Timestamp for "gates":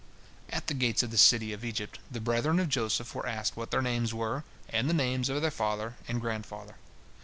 0.73-1.03